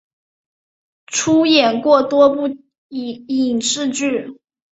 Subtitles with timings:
[1.05, 2.57] 出演过多部
[2.89, 4.39] 影视剧。